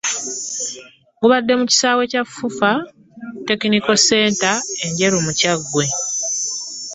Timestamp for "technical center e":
3.47-4.85